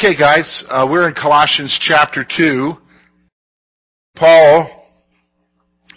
[0.00, 2.72] Okay, guys, uh, we're in Colossians chapter 2.
[4.14, 4.86] Paul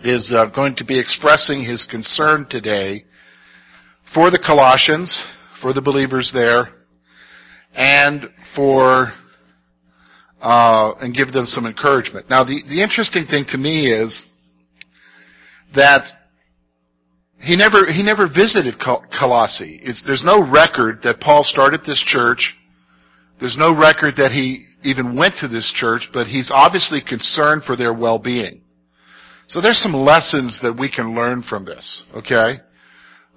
[0.04, 3.06] is uh, going to be expressing his concern today
[4.12, 5.24] for the Colossians,
[5.62, 6.70] for the believers there,
[7.76, 8.26] and
[8.56, 9.14] for
[10.42, 12.28] uh, and give them some encouragement.
[12.28, 14.20] Now, the, the interesting thing to me is
[15.76, 16.06] that
[17.40, 19.80] he never he never visited Colossae.
[19.84, 22.56] It's, there's no record that Paul started this church
[23.42, 27.76] there's no record that he even went to this church, but he's obviously concerned for
[27.76, 28.62] their well-being.
[29.48, 32.62] So there's some lessons that we can learn from this, okay?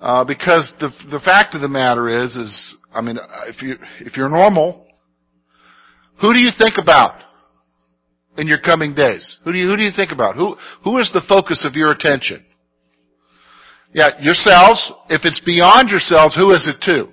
[0.01, 3.19] Uh, because the the fact of the matter is, is I mean,
[3.49, 4.87] if you if you're normal,
[6.21, 7.21] who do you think about
[8.37, 9.39] in your coming days?
[9.45, 10.37] Who do you who do you think about?
[10.37, 12.45] Who who is the focus of your attention?
[13.93, 14.93] Yeah, yourselves.
[15.09, 17.09] If it's beyond yourselves, who is it to?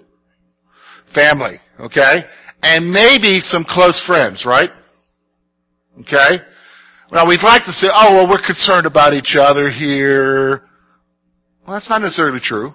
[1.16, 2.26] Family, okay?
[2.62, 4.70] And maybe some close friends, right?
[6.02, 6.44] Okay?
[7.12, 10.64] Now we'd like to say, oh, well, we're concerned about each other here.
[11.66, 12.72] Well, that's not necessarily true.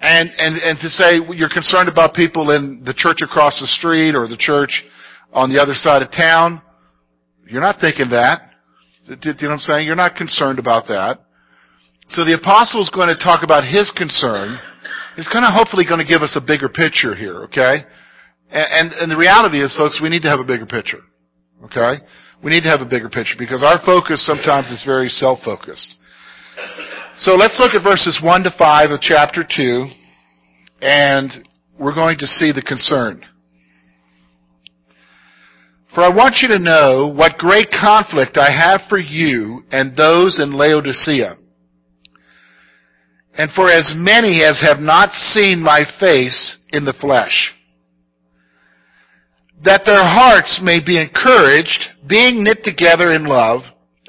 [0.00, 4.14] And, and, and to say you're concerned about people in the church across the street
[4.14, 4.84] or the church
[5.32, 6.62] on the other side of town,
[7.46, 8.42] you're not thinking that.
[9.06, 9.86] Do you know what I'm saying?
[9.86, 11.18] You're not concerned about that.
[12.08, 14.58] So the apostle is going to talk about his concern
[15.16, 17.84] He's kind of hopefully going to give us a bigger picture here, okay?
[18.50, 21.00] And, and, and the reality is, folks, we need to have a bigger picture,
[21.64, 22.02] okay?
[22.42, 25.96] We need to have a bigger picture because our focus sometimes is very self-focused.
[27.16, 29.86] So let's look at verses 1 to 5 of chapter 2,
[30.82, 31.48] and
[31.78, 33.24] we're going to see the concern.
[35.94, 40.38] For I want you to know what great conflict I have for you and those
[40.38, 41.37] in Laodicea
[43.38, 47.54] and for as many as have not seen my face in the flesh,
[49.64, 53.60] that their hearts may be encouraged, being knit together in love,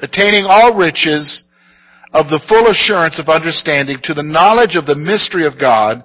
[0.01, 1.43] attaining all riches
[2.11, 6.03] of the full assurance of understanding to the knowledge of the mystery of God,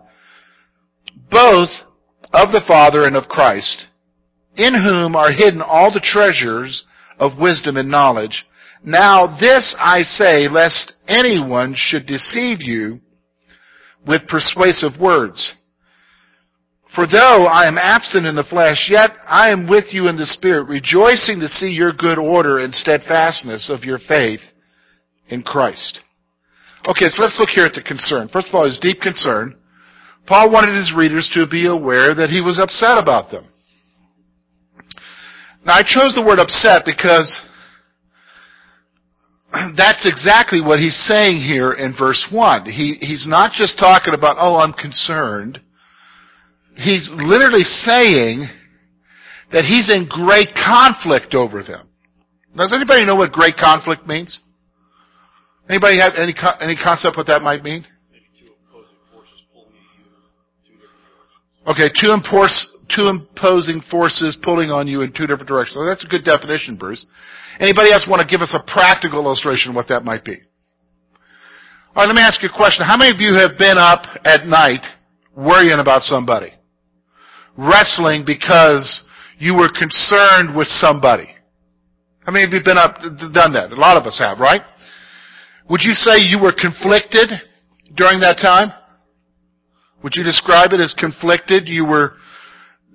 [1.31, 1.71] both
[2.33, 3.87] of the Father and of Christ,
[4.56, 6.85] in whom are hidden all the treasures
[7.19, 8.45] of wisdom and knowledge.
[8.83, 13.01] Now this I say, lest anyone should deceive you
[14.06, 15.54] with persuasive words.
[16.94, 20.26] For though I am absent in the flesh, yet I am with you in the
[20.26, 24.41] Spirit, rejoicing to see your good order and steadfastness of your faith
[25.28, 26.00] in Christ.
[26.87, 28.28] Okay, so let's look here at the concern.
[28.28, 29.56] First of all, his deep concern.
[30.26, 33.48] Paul wanted his readers to be aware that he was upset about them.
[35.66, 37.41] Now I chose the word upset because
[39.76, 42.66] that's exactly what he's saying here in verse 1.
[42.66, 45.60] He, he's not just talking about, oh, I'm concerned.
[46.76, 48.48] He's literally saying
[49.53, 51.88] that he's in great conflict over them.
[52.56, 54.41] Does anybody know what great conflict means?
[55.69, 57.87] Anybody have any, any concept what that might mean?
[61.66, 62.14] Okay, two,
[62.94, 65.76] two imposing forces pulling on you in two different directions.
[65.76, 67.06] So that's a good definition, Bruce.
[67.60, 70.38] Anybody else want to give us a practical illustration of what that might be?
[71.94, 72.84] All right, let me ask you a question.
[72.84, 74.82] How many of you have been up at night
[75.37, 76.53] worrying about somebody?
[77.56, 79.04] Wrestling because
[79.38, 81.28] you were concerned with somebody?
[82.26, 82.98] How many of you have been up,
[83.32, 83.70] done that?
[83.70, 84.62] A lot of us have, right?
[85.70, 87.31] Would you say you were conflicted
[87.94, 88.72] during that time?
[90.03, 91.69] Would you describe it as conflicted?
[91.69, 92.14] You were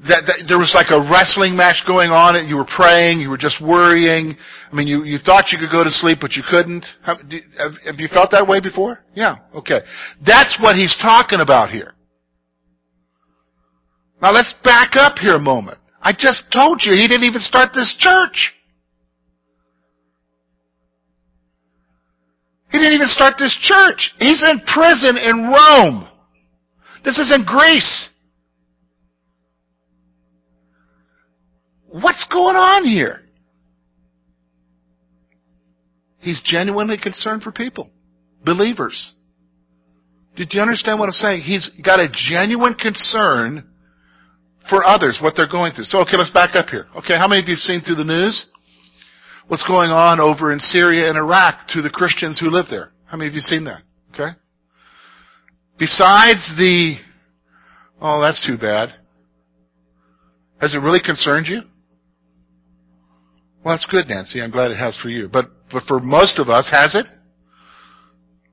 [0.07, 3.29] that, that, there was like a wrestling match going on and you were praying, you
[3.29, 4.37] were just worrying.
[4.71, 6.85] I mean, you, you thought you could go to sleep, but you couldn't.
[7.03, 7.19] Have,
[7.59, 9.03] have, have you felt that way before?
[9.13, 9.79] Yeah, okay.
[10.25, 11.95] That's what he's talking about here.
[14.21, 15.79] Now let's back up here a moment.
[16.01, 18.53] I just told you he didn't even start this church.
[22.71, 24.13] He didn't even start this church.
[24.19, 26.07] He's in prison in Rome.
[27.03, 28.09] This is in Greece.
[31.91, 33.21] What's going on here?
[36.19, 37.89] He's genuinely concerned for people,
[38.43, 39.13] believers.
[40.35, 41.41] Did you understand what I'm saying?
[41.41, 43.67] He's got a genuine concern
[44.69, 45.85] for others, what they're going through.
[45.85, 46.87] So, okay, let's back up here.
[46.97, 48.47] Okay, how many of you have seen through the news
[49.47, 52.91] what's going on over in Syria and Iraq to the Christians who live there?
[53.05, 53.81] How many of you seen that?
[54.13, 54.37] Okay?
[55.79, 56.97] Besides the,
[57.99, 58.93] oh, that's too bad.
[60.61, 61.61] Has it really concerned you?
[63.63, 64.41] Well, that's good, Nancy.
[64.41, 65.29] I'm glad it has for you.
[65.31, 67.05] But, but for most of us, has it?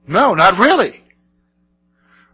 [0.08, 1.02] No, not really.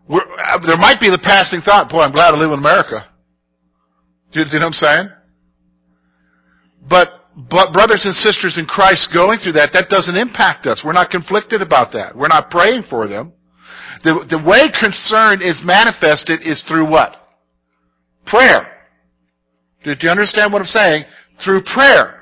[0.08, 3.08] We're, uh, there might be the passing thought, boy, I'm glad I live in America.
[4.32, 5.08] Do you, do you know what I'm saying?
[6.88, 7.08] But,
[7.50, 10.82] but brothers and sisters in Christ going through that, that doesn't impact us.
[10.84, 12.16] We're not conflicted about that.
[12.16, 13.32] We're not praying for them.
[14.02, 17.16] The, the way concern is manifested is through what?
[18.26, 18.68] Prayer.
[19.84, 21.04] Do you understand what I'm saying?
[21.44, 22.21] Through prayer.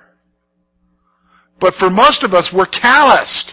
[1.60, 3.52] But for most of us, we're calloused.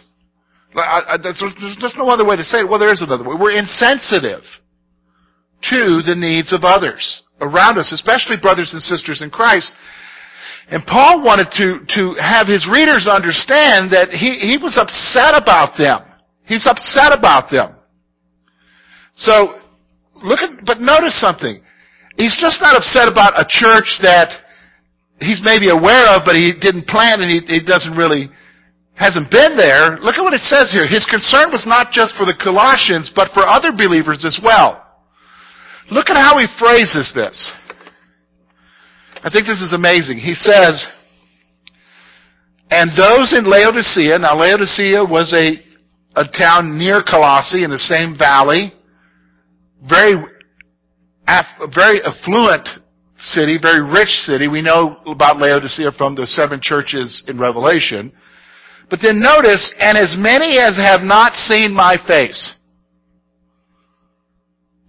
[0.75, 1.43] I, I, there's,
[1.79, 2.69] there's no other way to say it.
[2.69, 3.35] Well, there is another way.
[3.39, 4.43] We're insensitive
[5.69, 9.73] to the needs of others around us, especially brothers and sisters in Christ.
[10.69, 15.77] And Paul wanted to, to have his readers understand that he, he was upset about
[15.77, 16.03] them.
[16.45, 17.75] He's upset about them.
[19.15, 19.55] So,
[20.15, 21.61] look at, but notice something.
[22.17, 24.31] He's just not upset about a church that
[25.19, 28.29] he's maybe aware of, but he didn't plan and he, he doesn't really,
[28.95, 29.97] hasn't been there.
[29.97, 30.87] Look at what it says here.
[30.87, 34.83] His concern was not just for the Colossians, but for other believers as well.
[35.89, 37.51] Look at how he phrases this.
[39.23, 40.19] I think this is amazing.
[40.19, 40.85] He says,
[42.69, 45.55] and those in Laodicea, now Laodicea was a,
[46.19, 48.73] a town near Colossae in the same valley,
[49.87, 50.21] very,
[51.73, 52.67] very affluent
[53.17, 54.47] city, very rich city.
[54.47, 58.11] We know about Laodicea from the seven churches in Revelation.
[58.89, 62.53] But then notice, and as many as have not seen my face.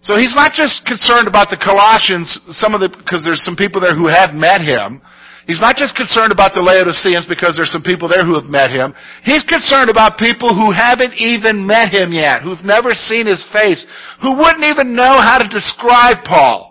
[0.01, 3.81] So he's not just concerned about the Colossians, some of the, because there's some people
[3.81, 5.03] there who have met him.
[5.49, 8.71] He's not just concerned about the Laodiceans because there's some people there who have met
[8.71, 8.93] him.
[9.25, 13.89] He's concerned about people who haven't even met him yet, who've never seen his face,
[14.21, 16.68] who wouldn't even know how to describe Paul.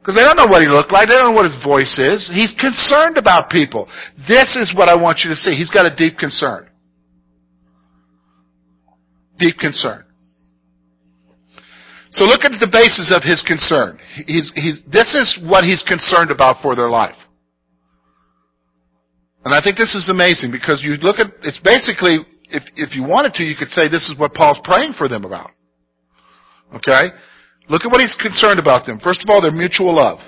[0.00, 1.08] Because they don't know what he looked like.
[1.08, 2.30] They don't know what his voice is.
[2.32, 3.86] He's concerned about people.
[4.26, 5.54] This is what I want you to see.
[5.54, 6.68] He's got a deep concern.
[9.38, 10.04] Deep concern.
[12.10, 13.98] So look at the basis of his concern.
[14.26, 17.14] He's, he's, this is what he's concerned about for their life.
[19.44, 22.18] And I think this is amazing because you look at, it's basically,
[22.50, 25.24] if, if you wanted to, you could say this is what Paul's praying for them
[25.24, 25.50] about.
[26.74, 27.14] Okay?
[27.70, 28.98] Look at what he's concerned about them.
[28.98, 30.18] First of all, their mutual love.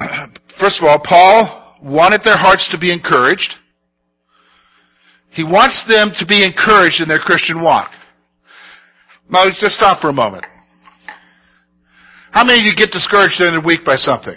[0.58, 3.56] First of all, Paul wanted their hearts to be encouraged.
[5.30, 7.90] He wants them to be encouraged in their Christian walk.
[9.28, 10.46] Now, just stop for a moment.
[12.30, 14.36] How many of you get discouraged during the week by something?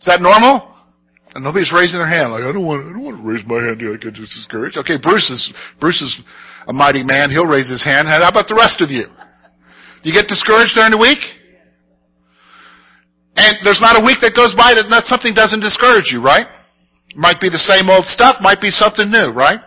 [0.00, 0.74] Is that normal?
[1.34, 2.32] And nobody's raising their hand.
[2.32, 3.78] Like, I don't want, I don't want to raise my hand.
[3.78, 4.78] I get discouraged.
[4.78, 6.24] Okay, Bruce is, Bruce is
[6.66, 7.30] a mighty man.
[7.30, 8.08] He'll raise his hand.
[8.08, 9.06] How about the rest of you?
[10.02, 11.18] You get discouraged during the week?
[13.36, 16.46] And there's not a week that goes by that not, something doesn't discourage you, right?
[17.14, 19.60] Might be the same old stuff, might be something new, right?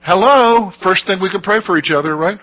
[0.00, 2.38] Hello, first thing we can pray for each other, right?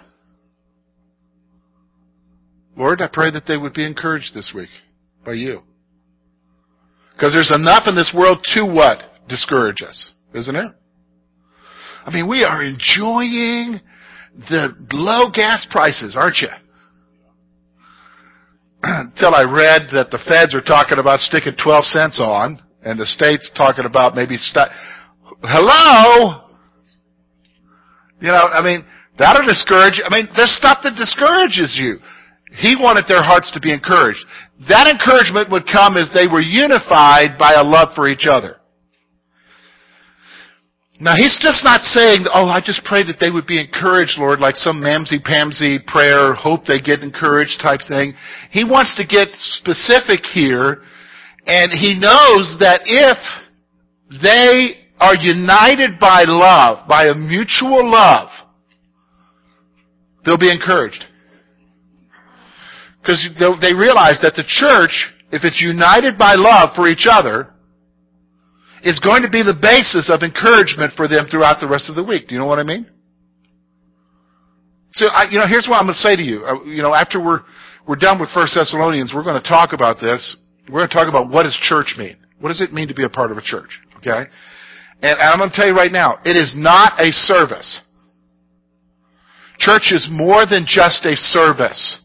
[2.77, 4.69] Lord, I pray that they would be encouraged this week
[5.25, 5.61] by you.
[7.13, 8.99] Because there's enough in this world to what?
[9.29, 10.71] Discourage us, isn't it?
[12.05, 13.81] I mean, we are enjoying
[14.49, 16.49] the low gas prices, aren't you?
[18.83, 23.07] Until I read that the feds are talking about sticking 12 cents on, and the
[23.07, 24.69] state's talking about maybe st-
[25.41, 26.43] Hello?
[28.21, 28.85] You know, I mean,
[29.17, 31.97] that'll discourage, I mean, there's stuff that discourages you.
[32.51, 34.23] He wanted their hearts to be encouraged.
[34.69, 38.57] That encouragement would come as they were unified by a love for each other.
[40.99, 44.39] Now he's just not saying, oh, I just pray that they would be encouraged, Lord,
[44.39, 48.13] like some mamsy-pamsy prayer, hope they get encouraged type thing.
[48.51, 50.83] He wants to get specific here,
[51.45, 53.17] and he knows that if
[54.23, 58.29] they are united by love, by a mutual love,
[60.23, 61.03] they'll be encouraged.
[63.01, 63.27] Because
[63.61, 67.51] they realize that the church, if it's united by love for each other,
[68.85, 72.03] is going to be the basis of encouragement for them throughout the rest of the
[72.03, 72.29] week.
[72.29, 72.85] Do you know what I mean?
[74.91, 76.45] So, I, you know, here's what I'm going to say to you.
[76.45, 77.41] Uh, you know, after we're
[77.87, 80.37] we're done with First Thessalonians, we're going to talk about this.
[80.69, 82.15] We're going to talk about what does church mean.
[82.39, 83.81] What does it mean to be a part of a church?
[83.97, 84.29] Okay,
[85.01, 87.81] and I'm going to tell you right now, it is not a service.
[89.57, 92.01] Church is more than just a service.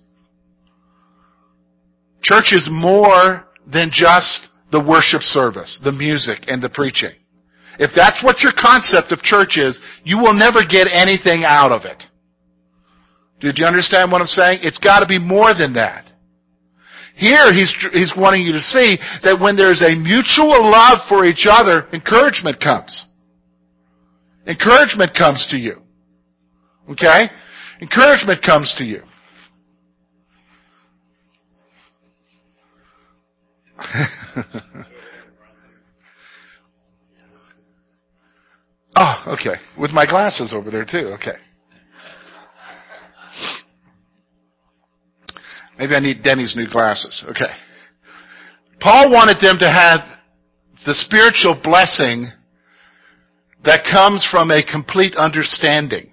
[2.23, 7.13] Church is more than just the worship service, the music, and the preaching.
[7.79, 11.85] If that's what your concept of church is, you will never get anything out of
[11.85, 12.03] it.
[13.41, 14.61] Did you understand what I'm saying?
[14.63, 16.05] It's got to be more than that.
[17.17, 21.47] Here, he's, he's wanting you to see that when there's a mutual love for each
[21.51, 23.07] other, encouragement comes.
[24.47, 25.81] Encouragement comes to you.
[26.91, 27.29] Okay?
[27.81, 29.03] Encouragement comes to you.
[38.97, 39.57] oh, okay.
[39.79, 41.15] With my glasses over there too.
[41.15, 41.37] Okay.
[45.79, 47.25] Maybe I need Denny's new glasses.
[47.31, 47.53] Okay.
[48.81, 50.01] Paul wanted them to have
[50.85, 52.31] the spiritual blessing
[53.65, 56.13] that comes from a complete understanding.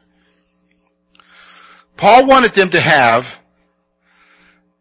[1.97, 3.23] Paul wanted them to have,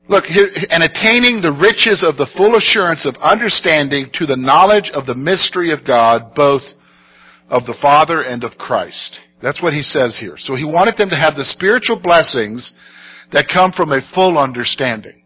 [0.09, 5.07] look, and attaining the riches of the full assurance of understanding to the knowledge of
[5.07, 6.63] the mystery of God, both
[7.49, 9.19] of the Father and of Christ.
[9.43, 10.37] That's what he says here.
[10.39, 12.73] So he wanted them to have the spiritual blessings
[13.33, 15.23] that come from a full understanding.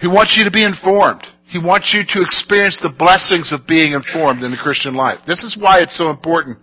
[0.00, 1.22] He wants you to be informed.
[1.46, 5.20] He wants you to experience the blessings of being informed in the Christian life.
[5.26, 6.58] This is why it's so important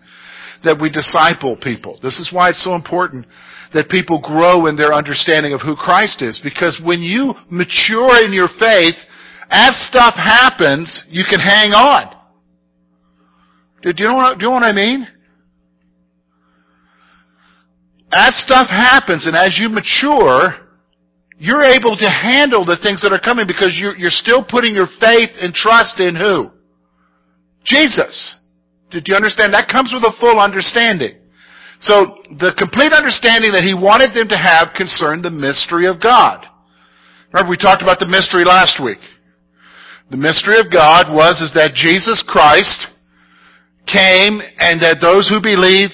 [0.63, 1.99] that we disciple people.
[2.01, 3.25] This is why it's so important
[3.73, 6.39] that people grow in their understanding of who Christ is.
[6.43, 8.95] Because when you mature in your faith,
[9.49, 12.15] as stuff happens, you can hang on.
[13.81, 15.07] Do you know what, do you know what I mean?
[18.11, 20.55] As stuff happens and as you mature,
[21.37, 24.87] you're able to handle the things that are coming because you're, you're still putting your
[24.99, 26.51] faith and trust in who?
[27.65, 28.37] Jesus.
[28.93, 29.53] Did you understand?
[29.53, 31.17] That comes with a full understanding.
[31.81, 36.45] So the complete understanding that he wanted them to have concerned the mystery of God.
[37.33, 39.01] Remember we talked about the mystery last week.
[40.11, 42.87] The mystery of God was is that Jesus Christ
[43.89, 45.89] came and that those who believe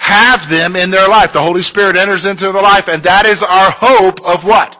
[0.00, 1.30] have them in their life.
[1.36, 4.74] The Holy Spirit enters into their life and that is our hope of what?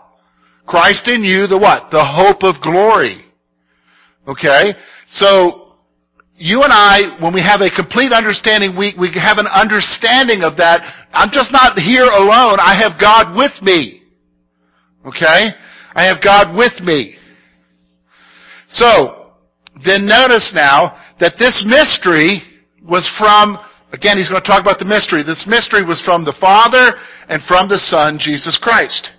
[0.66, 1.92] Christ in you, the what?
[1.92, 3.24] The hope of glory.
[4.26, 4.74] Okay?
[5.08, 5.67] So,
[6.38, 10.56] you and I, when we have a complete understanding, we, we have an understanding of
[10.58, 10.86] that.
[11.12, 12.62] I'm just not here alone.
[12.62, 14.02] I have God with me.
[15.04, 15.50] Okay?
[15.94, 17.16] I have God with me.
[18.70, 19.34] So,
[19.84, 22.42] then notice now that this mystery
[22.86, 23.58] was from,
[23.92, 25.24] again, he's going to talk about the mystery.
[25.24, 26.94] This mystery was from the Father
[27.28, 29.10] and from the Son, Jesus Christ.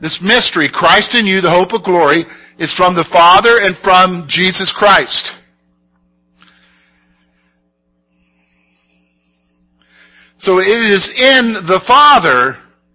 [0.00, 2.24] This mystery, Christ in you, the hope of glory,
[2.60, 5.32] is from the Father and from Jesus Christ.
[10.36, 12.54] So it is in the Father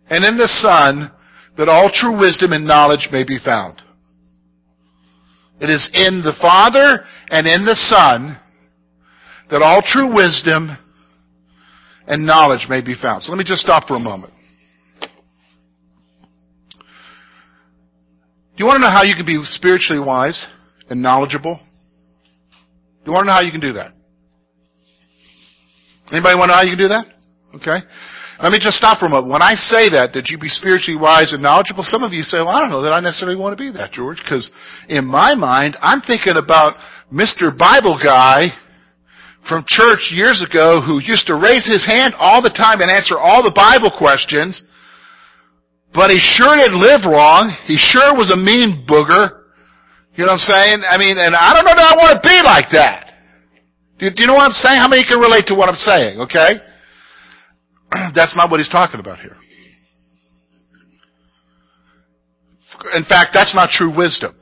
[0.10, 1.12] and in the Son
[1.57, 3.81] that all true wisdom and knowledge may be found.
[5.60, 8.38] It is in the Father and in the Son
[9.50, 10.77] that all true wisdom
[12.07, 13.24] and knowledge may be found.
[13.24, 14.34] So let me just stop for a moment.
[18.56, 20.46] Do you want to know how you can be spiritually wise
[20.90, 21.60] and knowledgeable?
[21.60, 23.92] Do you want to know how you can do that?
[26.10, 27.06] Anybody want to know how you can do that?
[27.60, 27.84] Okay.
[28.40, 29.32] Let me just stop for a moment.
[29.32, 32.40] When I say that, that you be spiritually wise and knowledgeable, some of you say,
[32.40, 34.52] well, I don't know that I necessarily want to be that, George, because
[34.88, 36.80] in my mind, I'm thinking about
[37.12, 37.52] Mr.
[37.52, 38.56] Bible guy
[39.48, 43.20] from church years ago who used to raise his hand all the time and answer
[43.20, 44.64] all the Bible questions
[45.96, 47.56] but he sure didn't live wrong.
[47.66, 49.44] He sure was a mean booger.
[50.16, 50.84] You know what I'm saying?
[50.88, 53.12] I mean, and I don't know that I want to be like that.
[54.00, 54.78] Do, do you know what I'm saying?
[54.78, 56.20] How many can relate to what I'm saying?
[56.20, 56.60] Okay?
[58.14, 59.38] That's not what he's talking about here.
[62.94, 64.36] In fact, that's not true wisdom.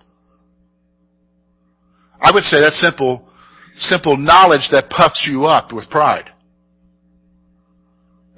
[2.20, 3.30] I would say that's simple,
[3.76, 6.33] simple knowledge that puffs you up with pride.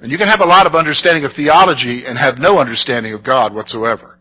[0.06, 3.24] And you can have a lot of understanding of theology and have no understanding of
[3.24, 4.20] God whatsoever.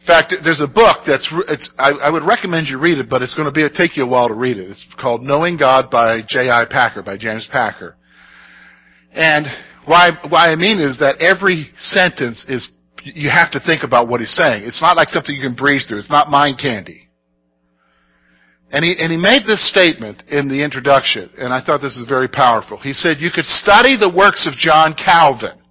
[0.00, 1.30] In fact, there's a book that's,
[1.78, 4.06] I, I would recommend you read it, but it's going to be, take you a
[4.08, 4.70] while to read it.
[4.70, 6.64] It's called Knowing God by J.I.
[6.70, 7.96] Packer, by James Packer.
[9.12, 9.44] And
[9.84, 12.66] why, why I mean is that every sentence is,
[13.02, 14.62] you have to think about what he's saying.
[14.64, 15.98] It's not like something you can breeze through.
[15.98, 17.03] It's not mind candy.
[18.74, 22.08] And he, and he made this statement in the introduction, and I thought this is
[22.08, 22.76] very powerful.
[22.76, 25.62] He said, you could study the works of John Calvin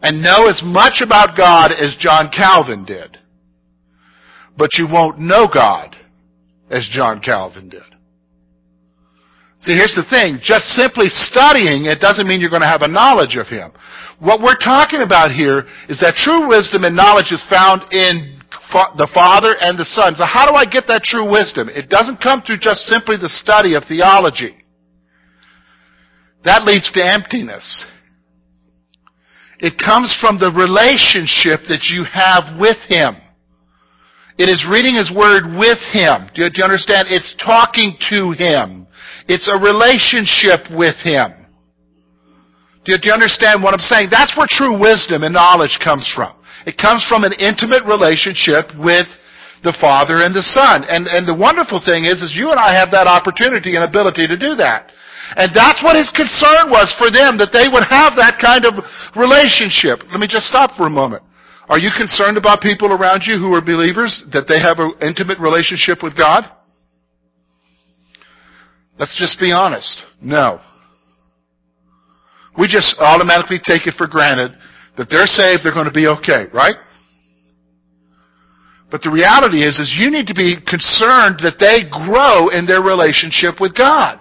[0.00, 3.18] and know as much about God as John Calvin did.
[4.56, 5.96] But you won't know God
[6.70, 7.84] as John Calvin did.
[9.60, 10.40] See, here's the thing.
[10.40, 13.70] Just simply studying it doesn't mean you're going to have a knowledge of Him.
[14.18, 18.39] What we're talking about here is that true wisdom and knowledge is found in
[18.72, 20.14] the Father and the Son.
[20.16, 21.68] So how do I get that true wisdom?
[21.68, 24.56] It doesn't come through just simply the study of theology.
[26.44, 27.84] That leads to emptiness.
[29.58, 33.16] It comes from the relationship that you have with Him.
[34.38, 36.32] It is reading His Word with Him.
[36.32, 37.08] Do you, do you understand?
[37.10, 38.88] It's talking to Him.
[39.28, 41.40] It's a relationship with Him.
[42.84, 44.08] Do you, do you understand what I'm saying?
[44.10, 46.39] That's where true wisdom and knowledge comes from.
[46.66, 49.06] It comes from an intimate relationship with
[49.62, 50.84] the Father and the Son.
[50.88, 54.26] And, and the wonderful thing is, is you and I have that opportunity and ability
[54.26, 54.92] to do that.
[55.36, 58.82] And that's what his concern was for them, that they would have that kind of
[59.14, 60.02] relationship.
[60.10, 61.22] Let me just stop for a moment.
[61.68, 65.38] Are you concerned about people around you who are believers, that they have an intimate
[65.38, 66.50] relationship with God?
[68.98, 70.02] Let's just be honest.
[70.20, 70.58] No.
[72.58, 74.58] We just automatically take it for granted
[75.00, 76.76] that they're saved, they're going to be okay, right?
[78.90, 82.82] But the reality is, is you need to be concerned that they grow in their
[82.82, 84.20] relationship with God.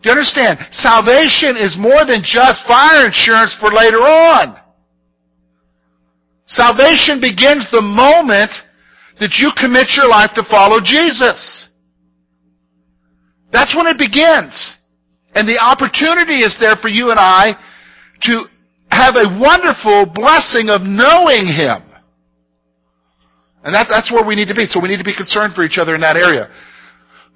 [0.00, 0.64] Do you understand?
[0.72, 4.56] Salvation is more than just fire insurance for later on.
[6.46, 8.50] Salvation begins the moment
[9.20, 11.68] that you commit your life to follow Jesus.
[13.52, 14.56] That's when it begins.
[15.34, 17.60] And the opportunity is there for you and I
[18.22, 18.46] to
[18.94, 21.82] have a wonderful blessing of knowing Him.
[23.64, 24.66] And that, that's where we need to be.
[24.66, 26.52] So we need to be concerned for each other in that area.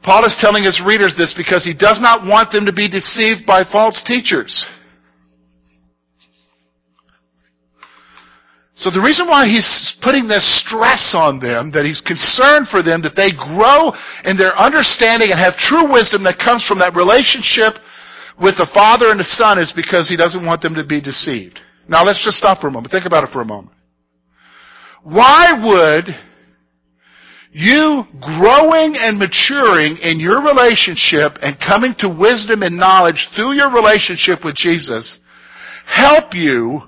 [0.03, 3.47] Paul is telling his readers this because he does not want them to be deceived
[3.47, 4.67] by false teachers.
[8.75, 13.03] So the reason why he's putting this stress on them, that he's concerned for them,
[13.03, 13.91] that they grow
[14.23, 17.75] in their understanding and have true wisdom that comes from that relationship
[18.41, 21.59] with the Father and the Son is because he doesn't want them to be deceived.
[21.89, 22.93] Now let's just stop for a moment.
[22.93, 23.77] Think about it for a moment.
[25.03, 26.15] Why would
[27.51, 33.73] you growing and maturing in your relationship and coming to wisdom and knowledge through your
[33.73, 35.19] relationship with Jesus
[35.87, 36.83] help you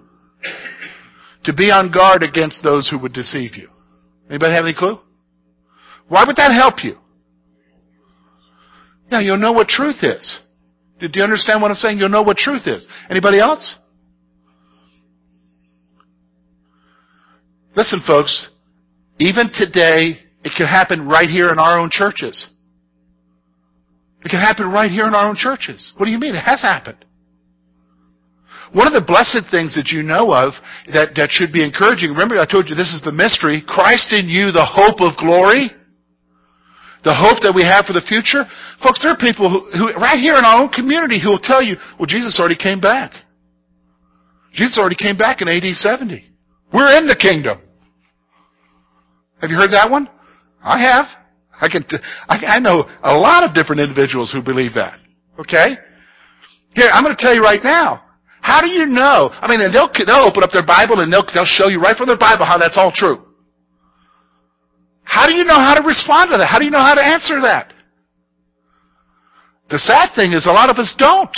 [1.45, 3.69] to be on guard against those who would deceive you?
[4.29, 4.97] Anybody have any clue?
[6.09, 6.97] Why would that help you?
[9.11, 10.41] Now you'll know what truth is.
[11.01, 11.99] Do you understand what I'm saying?
[11.99, 12.87] You'll know what truth is.
[13.09, 13.77] Anybody else?
[17.75, 18.51] Listen, folks,
[19.19, 22.51] even today, it can happen right here in our own churches.
[24.25, 25.93] It can happen right here in our own churches.
[25.97, 26.35] What do you mean?
[26.35, 27.05] It has happened.
[28.73, 30.53] One of the blessed things that you know of
[30.93, 34.29] that, that should be encouraging, remember I told you this is the mystery, Christ in
[34.29, 35.71] you, the hope of glory.
[37.03, 38.45] The hope that we have for the future.
[38.83, 41.63] Folks, there are people who, who right here in our own community who will tell
[41.63, 43.13] you, well, Jesus already came back.
[44.53, 46.25] Jesus already came back in AD 70.
[46.73, 47.61] We're in the kingdom.
[49.41, 50.09] Have you heard that one?
[50.63, 51.07] I have.
[51.61, 51.85] I can,
[52.29, 54.99] I, I know a lot of different individuals who believe that.
[55.39, 55.77] Okay?
[56.75, 58.05] Here, I'm going to tell you right now.
[58.41, 59.31] How do you know?
[59.33, 62.09] I mean, they'll, they'll open up their Bible and they'll, they'll show you right from
[62.09, 63.30] their Bible how that's all true.
[65.11, 66.47] How do you know how to respond to that?
[66.47, 67.75] How do you know how to answer that?
[69.69, 71.35] The sad thing is a lot of us don't.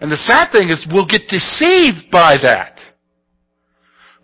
[0.00, 2.80] And the sad thing is we'll get deceived by that.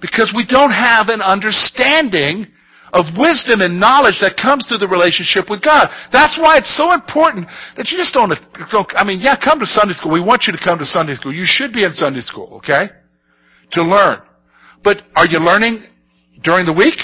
[0.00, 2.48] Because we don't have an understanding
[2.96, 5.92] of wisdom and knowledge that comes through the relationship with God.
[6.10, 8.32] That's why it's so important that you just don't,
[8.72, 10.10] don't, I mean, yeah, come to Sunday school.
[10.10, 11.34] We want you to come to Sunday school.
[11.34, 12.88] You should be in Sunday school, okay?
[13.72, 14.24] To learn.
[14.82, 15.84] But are you learning
[16.40, 16.96] during the week?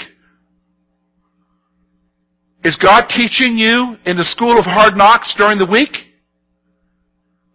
[2.65, 5.93] Is God teaching you in the school of hard knocks during the week?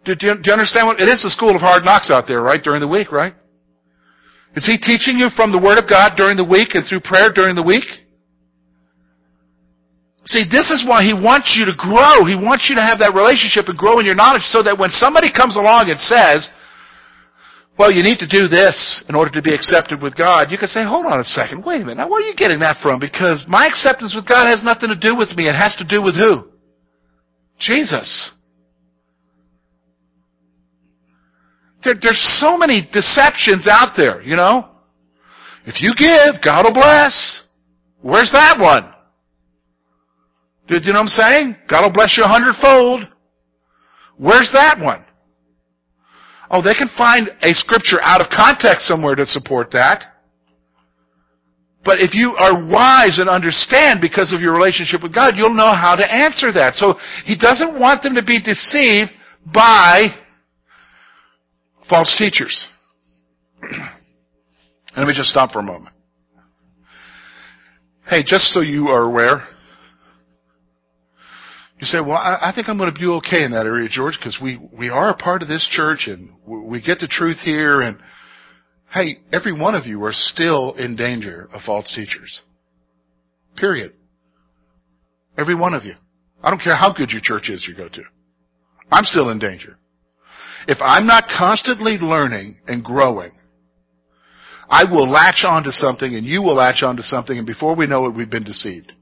[0.07, 2.40] Do, do, do you understand what, it is the school of hard knocks out there,
[2.40, 2.62] right?
[2.62, 3.35] During the week, right?
[4.55, 7.35] Is He teaching you from the Word of God during the week and through prayer
[7.35, 7.85] during the week?
[10.31, 12.23] See, this is why he wants you to grow.
[12.23, 14.94] He wants you to have that relationship and grow in your knowledge so that when
[14.94, 16.46] somebody comes along and says,
[17.81, 20.69] well, you need to do this in order to be accepted with God, you can
[20.69, 21.97] say, hold on a second, wait a minute.
[21.97, 23.01] Now, where are you getting that from?
[23.01, 25.49] Because my acceptance with God has nothing to do with me.
[25.49, 26.51] It has to do with who?
[27.59, 28.33] Jesus.
[31.83, 34.69] There, there's so many deceptions out there, you know?
[35.64, 37.40] If you give, God will bless.
[38.03, 38.93] Where's that one?
[40.69, 41.57] Do you know what I'm saying?
[41.66, 43.09] God will bless you a hundredfold.
[44.19, 45.07] Where's that one?
[46.51, 50.05] Oh, they can find a scripture out of context somewhere to support that.
[51.85, 55.73] But if you are wise and understand because of your relationship with God, you'll know
[55.75, 56.75] how to answer that.
[56.75, 59.11] So He doesn't want them to be deceived
[59.55, 60.09] by
[61.89, 62.67] false teachers.
[64.97, 65.95] Let me just stop for a moment.
[68.07, 69.47] Hey, just so you are aware,
[71.81, 74.19] you say, well, I, I think I'm going to do okay in that area, George,
[74.19, 77.81] because we, we are a part of this church and we get the truth here.
[77.81, 77.99] And
[78.93, 82.43] hey, every one of you are still in danger of false teachers.
[83.57, 83.95] Period.
[85.38, 85.95] Every one of you.
[86.43, 88.03] I don't care how good your church is you go to.
[88.93, 89.79] I'm still in danger.
[90.69, 93.33] If I'm not constantly learning and growing,
[94.69, 98.05] I will latch onto something and you will latch onto something and before we know
[98.05, 98.93] it, we've been deceived.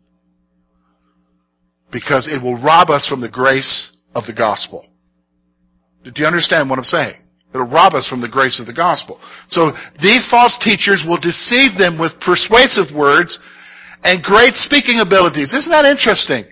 [1.91, 4.87] Because it will rob us from the grace of the gospel.
[6.05, 7.17] Do you understand what I'm saying?
[7.55, 9.19] It'll rob us from the grace of the gospel.
[9.49, 9.73] So
[10.03, 13.39] these false teachers will deceive them with persuasive words
[14.05, 15.55] and great speaking abilities.
[15.55, 16.45] Isn't that interesting?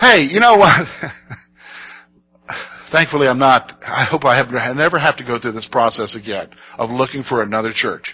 [0.00, 0.86] Hey, you know what?
[2.92, 3.72] Thankfully, I'm not.
[3.82, 7.22] I hope I, have, I never have to go through this process again of looking
[7.22, 8.04] for another church.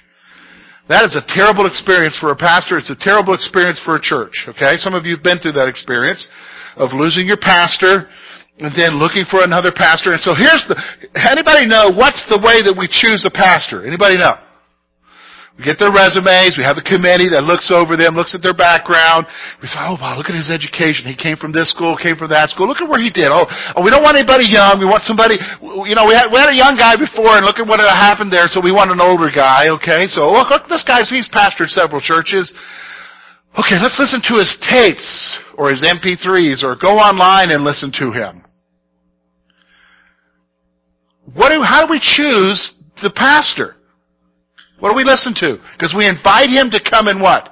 [0.91, 2.75] That is a terrible experience for a pastor.
[2.75, 4.51] It's a terrible experience for a church.
[4.51, 4.75] Okay?
[4.75, 6.27] Some of you have been through that experience
[6.75, 8.11] of losing your pastor
[8.59, 10.11] and then looking for another pastor.
[10.11, 10.75] And so here's the,
[11.15, 13.87] anybody know what's the way that we choose a pastor?
[13.87, 14.35] Anybody know?
[15.61, 16.57] We get their resumes.
[16.57, 19.29] We have a committee that looks over them, looks at their background.
[19.61, 21.05] We say, oh wow, look at his education.
[21.05, 22.65] He came from this school, came from that school.
[22.65, 23.29] Look at where he did.
[23.29, 23.45] Oh,
[23.77, 24.81] oh we don't want anybody young.
[24.81, 27.61] We want somebody, you know, we had, we had a young guy before and look
[27.61, 28.49] at what happened there.
[28.49, 29.69] So we want an older guy.
[29.77, 30.09] Okay.
[30.09, 32.57] So look, look, this guy's, he's pastored several churches.
[33.53, 38.17] Okay, let's listen to his tapes or his MP3s or go online and listen to
[38.17, 38.49] him.
[41.37, 43.77] What do, how do we choose the pastor?
[44.81, 45.59] What do we listen to?
[45.73, 47.49] Because we invite him to come and what?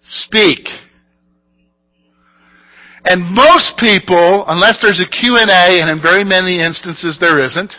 [0.00, 0.68] Speak.
[3.04, 7.74] And most people, unless there's a Q&A, and in very many instances there isn't,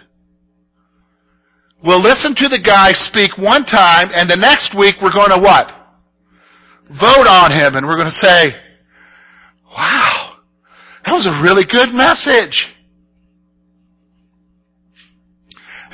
[1.84, 5.42] will listen to the guy speak one time, and the next week we're going to
[5.42, 5.70] what?
[6.90, 8.54] Vote on him, and we're going to say,
[9.76, 10.38] wow,
[11.04, 12.75] that was a really good message.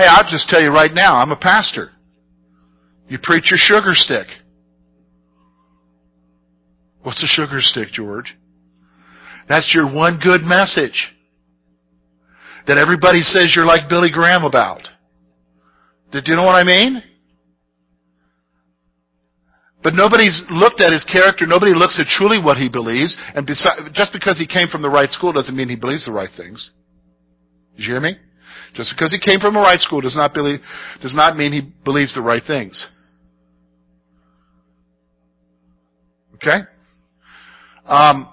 [0.01, 1.91] Hey, I'll just tell you right now, I'm a pastor.
[3.07, 4.25] You preach your sugar stick.
[7.03, 8.35] What's a sugar stick, George?
[9.47, 11.13] That's your one good message
[12.65, 14.89] that everybody says you're like Billy Graham about.
[16.11, 17.03] Did you know what I mean?
[19.83, 21.45] But nobody's looked at his character.
[21.45, 23.15] Nobody looks at truly what he believes.
[23.35, 26.29] And just because he came from the right school doesn't mean he believes the right
[26.35, 26.71] things.
[27.75, 28.15] Did you hear me?
[28.73, 30.59] Just because he came from a right school does not believe,
[31.01, 32.87] does not mean he believes the right things.
[36.35, 36.59] Okay?
[37.85, 38.29] Um,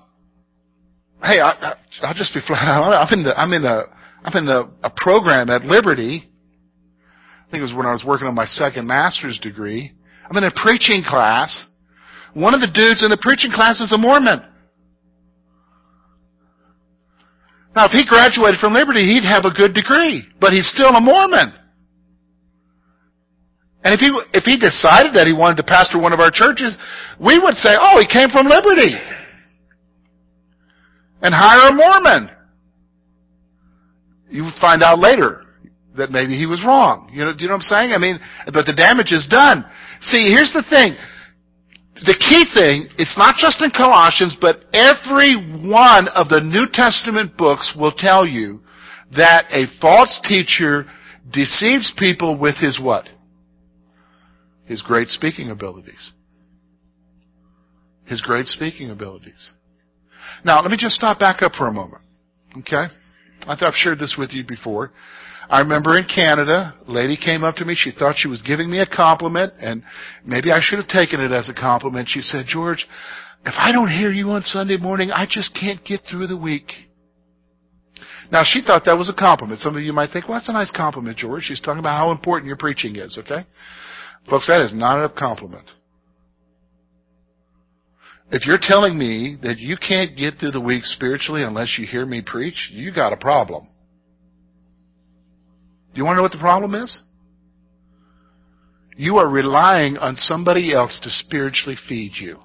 [1.23, 2.93] hey, I, will just be flat out.
[2.93, 3.83] I'm in the, I'm in a,
[4.23, 6.23] I'm in a, a program at Liberty.
[6.25, 9.93] I think it was when I was working on my second master's degree.
[10.29, 11.65] I'm in a preaching class.
[12.35, 14.45] One of the dudes in the preaching class is a Mormon.
[17.79, 21.01] Now, if he graduated from Liberty, he'd have a good degree, but he's still a
[21.01, 21.55] Mormon.
[23.85, 26.77] And if he, if he decided that he wanted to pastor one of our churches,
[27.21, 28.99] we would say, oh, he came from Liberty.
[31.23, 32.31] And hire a Mormon.
[34.29, 35.45] You would find out later
[35.97, 37.09] that maybe he was wrong.
[37.13, 37.93] You know, do you know what I'm saying?
[37.93, 39.65] I mean, but the damage is done.
[40.01, 40.97] See, here's the thing
[42.05, 45.35] the key thing, it's not just in Colossians, but every
[45.69, 48.61] one of the New Testament books will tell you
[49.17, 50.87] that a false teacher
[51.33, 53.09] deceives people with his what?
[54.67, 56.13] His great speaking abilities.
[58.07, 59.51] His great speaking abilities.
[60.45, 62.03] Now, let me just stop back up for a moment.
[62.59, 62.87] Okay?
[63.47, 64.93] I I've shared this with you before.
[65.51, 67.75] I remember in Canada, a lady came up to me.
[67.75, 69.83] She thought she was giving me a compliment, and
[70.25, 72.09] maybe I should have taken it as a compliment.
[72.09, 72.87] She said, George,
[73.47, 76.71] if I don't hear you on Sunday morning, I just can't get through the week.
[78.31, 79.61] Now, she thought that was a compliment.
[79.61, 81.45] Some of you might think, well, that's a nice compliment, George.
[81.45, 83.47] She's talking about how important your preaching is, okay?
[84.29, 85.65] Folks, that is not a compliment.
[88.31, 92.05] If you're telling me that you can't get through the week spiritually unless you hear
[92.05, 93.67] me preach, you got a problem.
[95.99, 96.97] Do you want to know what the problem is?
[98.97, 102.39] You are relying on somebody else to spiritually feed you.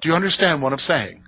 [0.00, 1.22] Do you understand what I'm saying?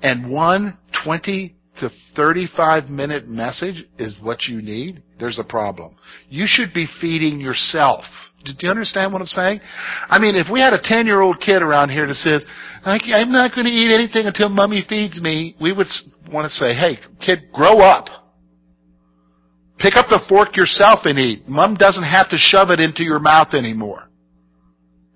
[0.00, 5.94] And one 20 to 35 minute message is what you need, there's a problem.
[6.30, 8.04] You should be feeding yourself.
[8.42, 9.60] Do you understand what I'm saying?
[10.08, 12.42] I mean, if we had a 10 year old kid around here that says,
[12.86, 15.88] I'm not going to eat anything until mommy feeds me, we would
[16.32, 18.21] want to say, hey, kid, grow up.
[19.78, 21.48] Pick up the fork yourself and eat.
[21.48, 24.08] Mom doesn't have to shove it into your mouth anymore.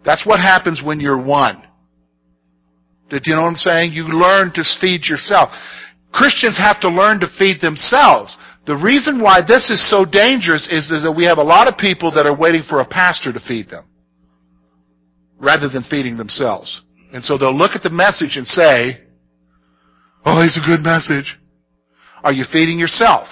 [0.05, 1.63] That's what happens when you're one.
[3.11, 3.93] Did you know what I'm saying?
[3.93, 5.51] You learn to feed yourself.
[6.13, 8.37] Christians have to learn to feed themselves.
[8.67, 12.13] The reason why this is so dangerous is, that we have a lot of people
[12.13, 13.85] that are waiting for a pastor to feed them
[15.39, 16.83] rather than feeding themselves.
[17.13, 19.03] And so they'll look at the message and say,
[20.25, 21.39] oh, it's a good message.
[22.25, 23.29] Are you feeding yourself?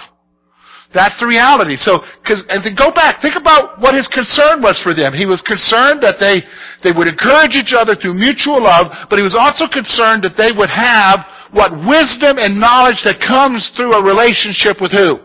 [0.93, 1.75] That's the reality.
[1.75, 5.11] So, cause, and then go back, think about what his concern was for them.
[5.11, 6.45] He was concerned that they,
[6.83, 10.55] they would encourage each other through mutual love, but he was also concerned that they
[10.55, 15.19] would have what wisdom and knowledge that comes through a relationship with who?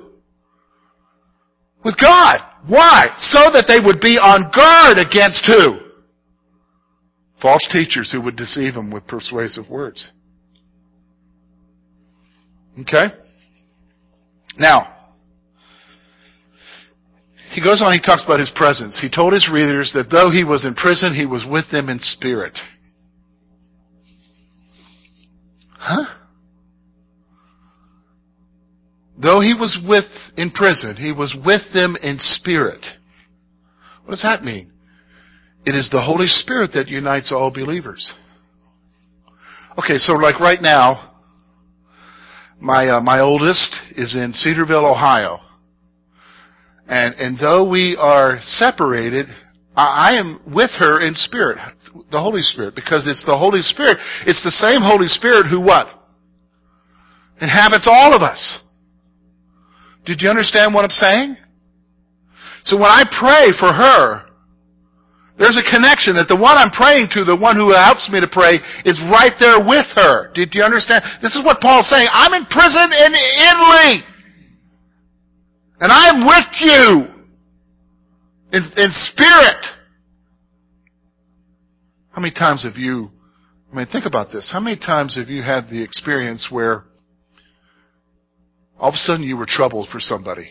[1.84, 2.40] With God.
[2.66, 3.08] Why?
[3.16, 5.90] So that they would be on guard against who?
[7.40, 10.10] False teachers who would deceive them with persuasive words.
[12.80, 13.06] Okay?
[14.58, 14.99] Now,
[17.50, 18.98] he goes on, he talks about his presence.
[19.00, 21.98] He told his readers that though he was in prison, he was with them in
[21.98, 22.56] spirit.
[25.72, 26.04] Huh?
[29.20, 30.04] Though he was with
[30.36, 32.86] in prison, he was with them in spirit.
[34.04, 34.72] What does that mean?
[35.66, 38.12] It is the Holy Spirit that unites all believers.
[39.78, 41.14] Okay, so like right now,
[42.60, 45.40] my uh, my oldest is in Cedarville, Ohio.
[46.90, 49.26] And, and though we are separated,
[49.76, 51.58] I, am with her in spirit,
[52.10, 53.98] the Holy Spirit, because it's the Holy Spirit.
[54.26, 55.86] It's the same Holy Spirit who what?
[57.40, 58.58] Inhabits all of us.
[60.04, 61.36] Did you understand what I'm saying?
[62.64, 64.26] So when I pray for her,
[65.38, 68.28] there's a connection that the one I'm praying to, the one who helps me to
[68.28, 70.34] pray, is right there with her.
[70.34, 71.06] Did you understand?
[71.22, 72.10] This is what Paul's saying.
[72.10, 74.10] I'm in prison in Italy.
[75.80, 77.20] And I am with you
[78.52, 79.64] in, in spirit.
[82.10, 83.08] How many times have you,
[83.72, 84.50] I mean, think about this.
[84.52, 86.84] How many times have you had the experience where
[88.78, 90.50] all of a sudden you were troubled for somebody?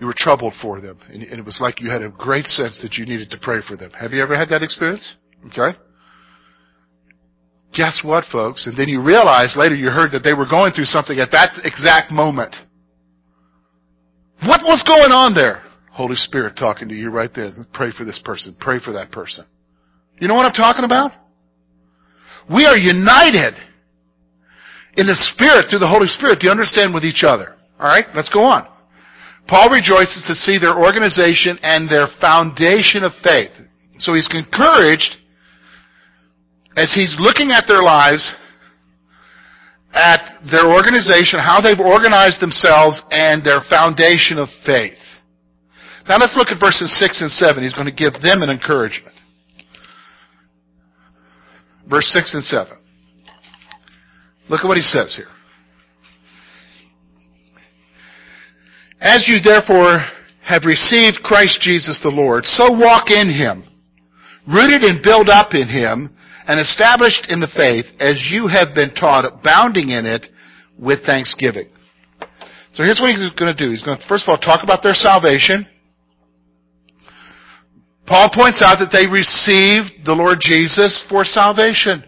[0.00, 2.94] You were troubled for them, and it was like you had a great sense that
[2.98, 3.92] you needed to pray for them.
[3.92, 5.14] Have you ever had that experience?
[5.46, 5.78] Okay.
[7.72, 8.66] Guess what, folks?
[8.66, 11.60] And then you realize later you heard that they were going through something at that
[11.64, 12.54] exact moment.
[14.42, 15.62] What was going on there?
[15.92, 17.52] Holy Spirit talking to you right there.
[17.72, 18.56] Pray for this person.
[18.60, 19.46] Pray for that person.
[20.20, 21.12] You know what I'm talking about?
[22.52, 23.54] We are united
[24.96, 26.40] in the Spirit through the Holy Spirit.
[26.40, 27.56] Do you understand with each other?
[27.80, 28.68] Alright, let's go on.
[29.48, 33.52] Paul rejoices to see their organization and their foundation of faith.
[33.98, 35.16] So he's encouraged
[36.76, 38.34] as he's looking at their lives
[39.96, 45.00] at their organization, how they've organized themselves, and their foundation of faith.
[46.08, 47.62] Now let's look at verses 6 and 7.
[47.62, 49.16] He's going to give them an encouragement.
[51.88, 52.76] Verse 6 and 7.
[54.48, 55.26] Look at what he says here.
[59.00, 60.04] As you therefore
[60.42, 63.64] have received Christ Jesus the Lord, so walk in him,
[64.46, 68.94] rooted and built up in him, and established in the faith as you have been
[68.94, 70.26] taught, abounding in it
[70.78, 71.68] with thanksgiving.
[72.72, 73.70] So here's what he's going to do.
[73.70, 75.66] He's going to, first of all, talk about their salvation.
[78.06, 82.04] Paul points out that they received the Lord Jesus for salvation.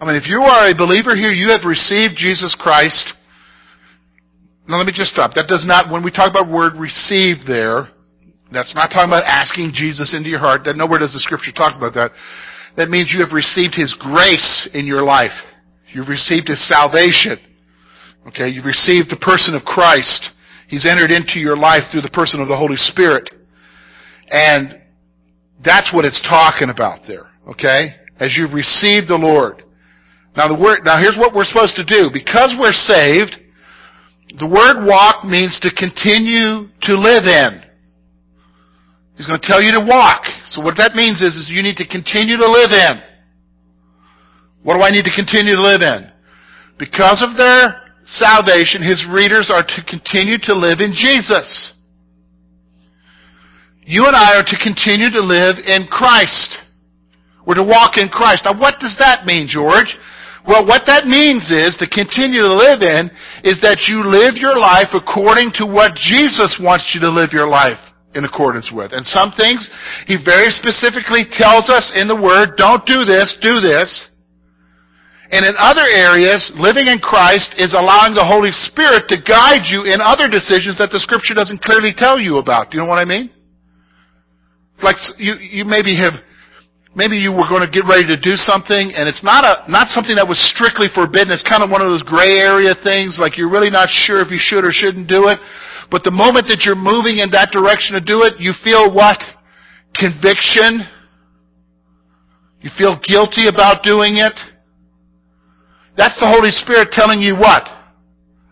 [0.00, 3.12] I mean, if you are a believer here, you have received Jesus Christ.
[4.66, 5.34] Now let me just stop.
[5.34, 7.88] That does not, when we talk about word received there,
[8.52, 10.62] that's not talking about asking Jesus into your heart.
[10.64, 12.10] That nowhere does the scripture talk about that.
[12.76, 15.34] That means you have received His grace in your life.
[15.92, 17.38] You've received His salvation.
[18.28, 20.30] Okay, you've received the person of Christ.
[20.68, 23.30] He's entered into your life through the person of the Holy Spirit.
[24.28, 24.80] And
[25.64, 27.26] that's what it's talking about there.
[27.48, 27.96] Okay?
[28.18, 29.64] As you've received the Lord.
[30.36, 32.10] Now the word, now here's what we're supposed to do.
[32.12, 33.36] Because we're saved,
[34.38, 37.62] the word walk means to continue to live in.
[39.20, 40.24] He's going to tell you to walk.
[40.48, 43.04] So what that means is, is you need to continue to live in.
[44.64, 46.08] What do I need to continue to live in?
[46.80, 51.76] Because of their salvation, his readers are to continue to live in Jesus.
[53.84, 56.56] You and I are to continue to live in Christ.
[57.44, 58.48] We're to walk in Christ.
[58.48, 60.00] Now what does that mean, George?
[60.48, 63.12] Well, what that means is, to continue to live in,
[63.44, 67.48] is that you live your life according to what Jesus wants you to live your
[67.52, 68.92] life in accordance with.
[68.92, 69.70] And some things
[70.06, 74.10] he very specifically tells us in the Word, don't do this, do this.
[75.30, 79.86] And in other areas, living in Christ is allowing the Holy Spirit to guide you
[79.86, 82.70] in other decisions that the Scripture doesn't clearly tell you about.
[82.70, 83.30] Do you know what I mean?
[84.82, 86.18] Like you, you maybe have,
[86.94, 89.88] maybe you were going to get ready to do something, and it's not a not
[89.88, 91.30] something that was strictly forbidden.
[91.30, 94.30] It's kind of one of those gray area things, like you're really not sure if
[94.30, 95.38] you should or shouldn't do it.
[95.90, 99.18] But the moment that you're moving in that direction to do it, you feel what?
[99.94, 100.86] Conviction.
[102.60, 104.38] You feel guilty about doing it?
[105.96, 107.66] That's the Holy Spirit telling you what?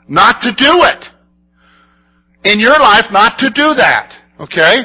[0.09, 1.05] Not to do it.
[2.45, 4.15] In your life, not to do that.
[4.41, 4.77] Okay?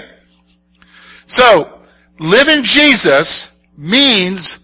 [1.28, 1.83] So,
[2.20, 4.60] living Jesus means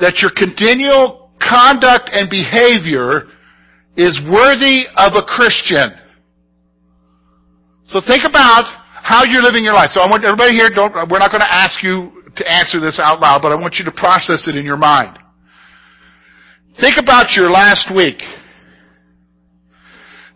[0.00, 3.28] that your continual conduct and behavior
[3.96, 5.92] is worthy of a Christian.
[7.84, 8.64] So think about
[9.02, 9.90] how you're living your life.
[9.90, 13.00] So I want everybody here, don't, we're not going to ask you to answer this
[13.02, 15.18] out loud, but I want you to process it in your mind.
[16.80, 18.22] Think about your last week.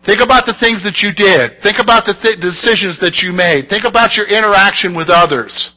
[0.05, 1.63] Think about the things that you did.
[1.63, 3.67] Think about the th- decisions that you made.
[3.67, 5.76] Think about your interaction with others.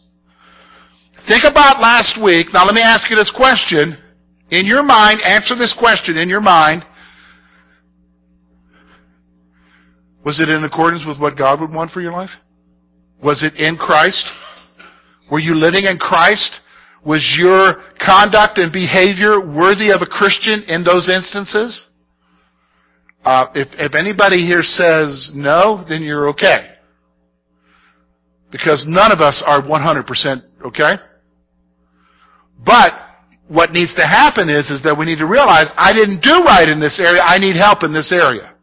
[1.28, 2.48] Think about last week.
[2.52, 3.96] Now let me ask you this question.
[4.50, 6.84] In your mind, answer this question in your mind.
[10.24, 12.30] Was it in accordance with what God would want for your life?
[13.22, 14.26] Was it in Christ?
[15.30, 16.60] Were you living in Christ?
[17.04, 21.86] Was your conduct and behavior worthy of a Christian in those instances?
[23.24, 26.74] Uh, if, if anybody here says no, then you're okay.
[28.50, 30.94] Because none of us are 100% okay.
[32.64, 32.92] But
[33.48, 36.68] what needs to happen is, is that we need to realize I didn't do right
[36.68, 37.20] in this area.
[37.20, 38.54] I need help in this area.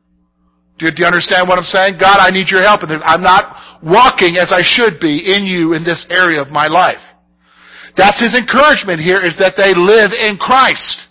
[0.77, 1.97] Do you, do you understand what I'm saying?
[1.99, 2.85] God, I need your help.
[2.85, 7.01] I'm not walking as I should be in you in this area of my life.
[7.97, 11.09] That's his encouragement here is that they live in Christ.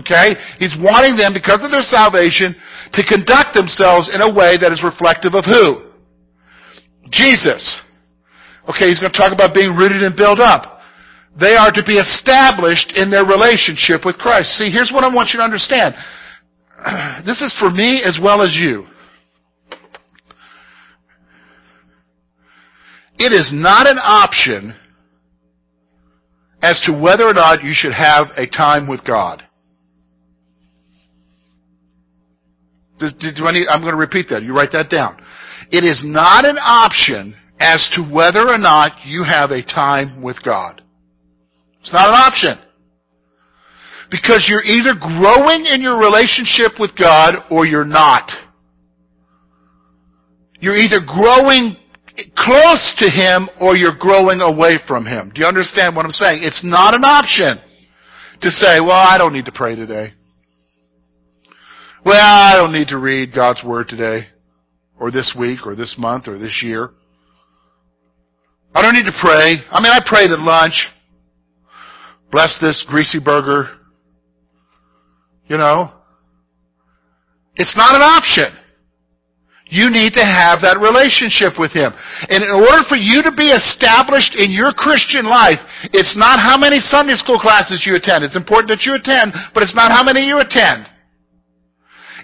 [0.00, 0.32] Okay?
[0.56, 2.56] He's wanting them, because of their salvation,
[2.96, 5.92] to conduct themselves in a way that is reflective of who?
[7.12, 7.60] Jesus.
[8.64, 10.71] Okay, he's going to talk about being rooted and built up.
[11.38, 14.52] They are to be established in their relationship with Christ.
[14.52, 15.94] See, here's what I want you to understand.
[17.24, 18.84] This is for me as well as you.
[23.18, 24.74] It is not an option
[26.60, 29.44] as to whether or not you should have a time with God.
[32.98, 34.42] Do I need, I'm going to repeat that.
[34.42, 35.22] You write that down.
[35.70, 40.42] It is not an option as to whether or not you have a time with
[40.42, 40.81] God.
[41.82, 42.58] It's not an option.
[44.10, 48.30] Because you're either growing in your relationship with God or you're not.
[50.60, 51.76] You're either growing
[52.36, 55.32] close to Him or you're growing away from Him.
[55.34, 56.42] Do you understand what I'm saying?
[56.44, 57.58] It's not an option
[58.42, 60.12] to say, well, I don't need to pray today.
[62.04, 64.26] Well, I don't need to read God's Word today,
[64.98, 66.90] or this week, or this month, or this year.
[68.74, 69.58] I don't need to pray.
[69.70, 70.88] I mean, I prayed at lunch.
[72.32, 73.68] Bless this greasy burger.
[75.46, 75.92] You know?
[77.56, 78.48] It's not an option.
[79.68, 81.92] You need to have that relationship with Him.
[82.28, 85.60] And in order for you to be established in your Christian life,
[85.92, 88.24] it's not how many Sunday school classes you attend.
[88.24, 90.88] It's important that you attend, but it's not how many you attend.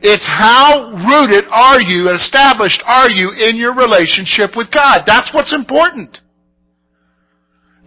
[0.01, 5.05] It's how rooted are you and established are you in your relationship with God.
[5.05, 6.21] That's what's important.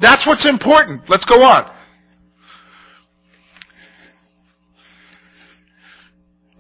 [0.02, 1.10] That's what's important.
[1.10, 1.70] Let's go on.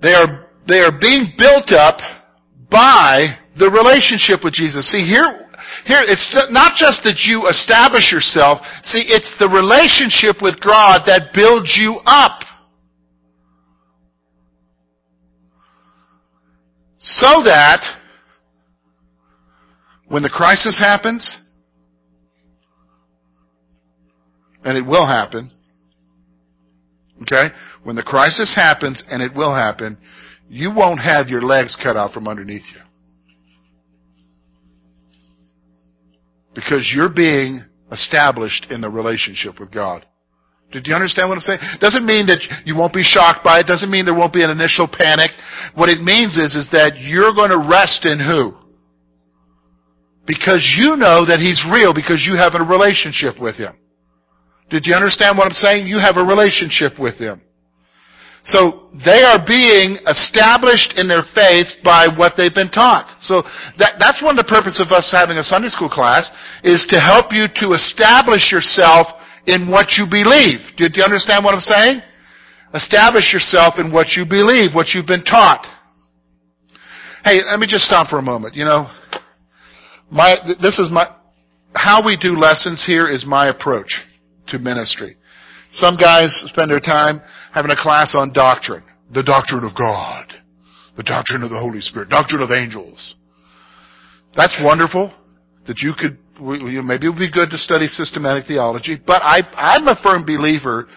[0.02, 1.98] They are, they are being built up
[2.70, 4.92] by the relationship with Jesus.
[4.92, 5.48] See, here,
[5.86, 8.60] here, it's not just that you establish yourself.
[8.84, 12.42] See, it's the relationship with God that builds you up.
[17.00, 17.82] So that
[20.08, 21.30] when the crisis happens,
[24.64, 25.50] and it will happen,
[27.24, 27.54] okay?
[27.84, 29.98] When the crisis happens, and it will happen,
[30.50, 32.82] you won't have your legs cut out from underneath you.
[36.54, 40.06] Because you're being established in the relationship with God.
[40.72, 41.60] Did you understand what I'm saying?
[41.80, 43.68] Doesn't mean that you won't be shocked by it.
[43.68, 45.32] Doesn't mean there won't be an initial panic.
[45.76, 48.56] What it means is, is that you're going to rest in who?
[50.26, 53.76] Because you know that He's real because you have a relationship with Him.
[54.70, 55.88] Did you understand what I'm saying?
[55.88, 57.42] You have a relationship with Him.
[58.44, 63.18] So they are being established in their faith by what they've been taught.
[63.22, 63.44] So
[63.78, 66.32] that, that's one of the purposes of us having a Sunday school class
[66.64, 69.08] is to help you to establish yourself
[69.46, 70.60] in what you believe.
[70.76, 72.02] Do, do you understand what I'm saying?
[72.74, 75.68] Establish yourself in what you believe, what you've been taught.
[77.24, 78.56] Hey, let me just stop for a moment.
[78.56, 78.90] You know,
[80.10, 81.06] my, this is my,
[81.76, 84.02] how we do lessons here is my approach
[84.48, 85.18] to ministry.
[85.72, 87.22] Some guys spend their time
[87.54, 88.84] having a class on doctrine.
[89.14, 90.34] The doctrine of God.
[90.98, 92.10] The doctrine of the Holy Spirit.
[92.10, 93.16] Doctrine of angels.
[94.36, 95.14] That's wonderful.
[95.68, 99.88] that you could, maybe it would be good to study systematic theology, but I, I'm
[99.88, 100.88] a firm believer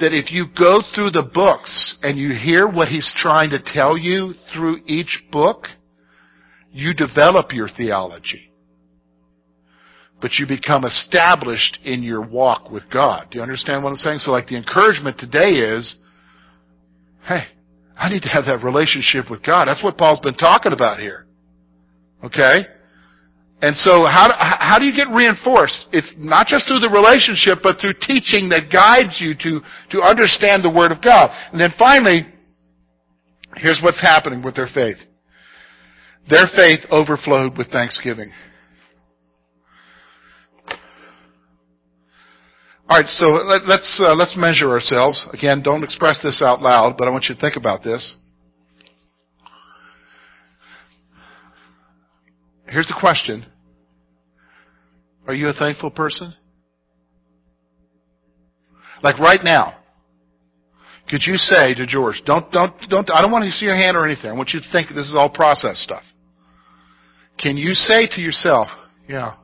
[0.00, 3.96] that if you go through the books and you hear what he's trying to tell
[3.96, 5.66] you through each book,
[6.72, 8.50] you develop your theology.
[10.20, 13.28] But you become established in your walk with God.
[13.30, 14.18] Do you understand what I'm saying?
[14.18, 15.96] So like the encouragement today is,
[17.26, 17.44] hey,
[17.96, 19.66] I need to have that relationship with God.
[19.66, 21.26] That's what Paul's been talking about here.
[22.22, 22.66] Okay?
[23.62, 25.86] And so how do, how do you get reinforced?
[25.92, 29.64] It's not just through the relationship, but through teaching that guides you to,
[29.96, 31.30] to understand the Word of God.
[31.52, 32.26] And then finally,
[33.56, 34.98] here's what's happening with their faith.
[36.28, 38.32] Their faith overflowed with thanksgiving.
[42.86, 45.26] All right, so let, us let's, uh, let's measure ourselves.
[45.32, 48.16] Again, don't express this out loud, but I want you to think about this.
[52.68, 53.46] Here's the question.
[55.26, 56.34] Are you a thankful person?
[59.02, 59.78] Like right now,
[61.08, 63.96] could you say to George, don't, don't, don't, I don't want to see your hand
[63.96, 64.30] or anything.
[64.30, 66.02] I want you to think this is all process stuff.
[67.38, 68.68] Can you say to yourself,
[69.08, 69.34] yeah,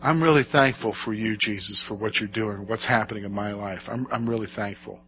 [0.00, 3.80] I'm really thankful for you, Jesus, for what you're doing, what's happening in my life.
[3.88, 5.00] I'm, I'm really thankful.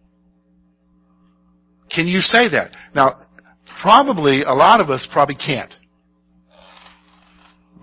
[1.91, 2.72] Can you say that?
[2.95, 3.20] Now,
[3.82, 5.72] probably a lot of us probably can't.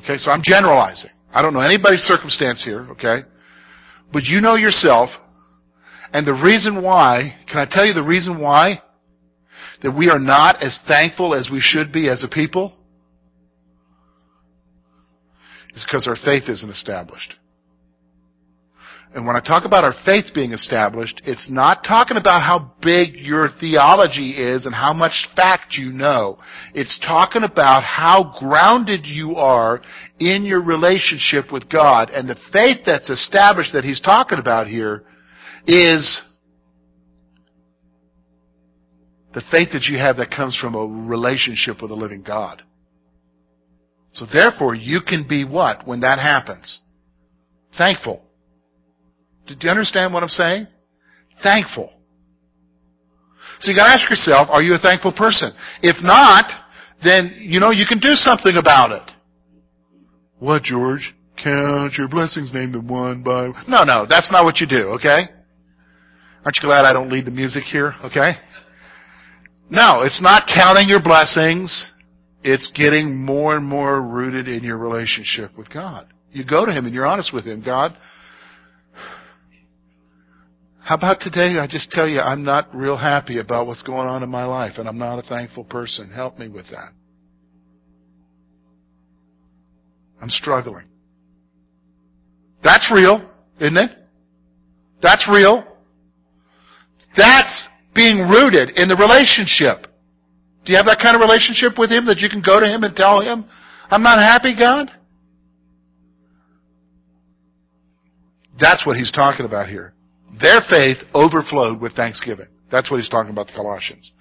[0.03, 1.11] Okay, so I'm generalizing.
[1.31, 3.27] I don't know anybody's circumstance here, okay?
[4.11, 5.09] But you know yourself,
[6.13, 8.81] and the reason why, can I tell you the reason why?
[9.81, 12.76] That we are not as thankful as we should be as a people?
[15.77, 17.35] Is because our faith isn't established.
[19.13, 23.13] And when I talk about our faith being established, it's not talking about how big
[23.15, 26.39] your theology is and how much fact you know.
[26.73, 29.81] It's talking about how grounded you are
[30.19, 32.09] in your relationship with God.
[32.09, 35.03] And the faith that's established that he's talking about here
[35.67, 36.23] is
[39.35, 42.63] the faith that you have that comes from a relationship with a living God.
[44.17, 46.81] So therefore, you can be what when that happens?
[47.77, 48.23] Thankful.
[49.45, 50.65] Do you understand what I'm saying?
[51.43, 51.91] Thankful.
[53.59, 55.51] So you gotta ask yourself, are you a thankful person?
[55.83, 56.49] If not,
[57.03, 59.11] then, you know, you can do something about it.
[60.39, 61.13] What, George?
[61.43, 63.65] Count your blessings, name them one by one.
[63.67, 65.29] No, no, that's not what you do, okay?
[66.43, 68.31] Aren't you glad I don't lead the music here, okay?
[69.69, 71.91] No, it's not counting your blessings.
[72.49, 76.07] It's getting more and more rooted in your relationship with God.
[76.31, 77.61] You go to Him and you're honest with Him.
[77.61, 77.91] God,
[80.79, 81.59] how about today?
[81.59, 84.77] I just tell you, I'm not real happy about what's going on in my life,
[84.77, 86.09] and I'm not a thankful person.
[86.09, 86.93] Help me with that.
[90.21, 90.85] I'm struggling.
[92.63, 93.29] That's real,
[93.59, 93.91] isn't it?
[95.01, 95.67] That's real.
[97.17, 99.86] That's being rooted in the relationship.
[100.67, 102.83] Do you have that kind of relationship with Him that you can go to Him
[102.83, 103.45] and tell Him,
[103.89, 104.91] I'm not happy, God?
[108.59, 109.93] That's what He's talking about here.
[110.41, 112.47] Their faith overflowed with thanksgiving.
[112.69, 114.11] That's what he's talking about the Colossians.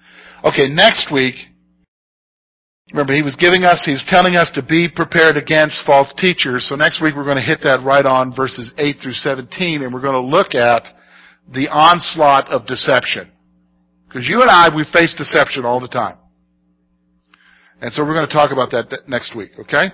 [0.43, 1.35] Okay, next week,
[2.91, 6.67] remember he was giving us, he was telling us to be prepared against false teachers.
[6.69, 9.93] So next week we're going to hit that right on verses 8 through 17 and
[9.93, 10.83] we're going to look at
[11.53, 13.31] the onslaught of deception.
[14.07, 16.17] Because you and I, we face deception all the time.
[17.81, 19.89] And so we're going to talk about that next week, okay?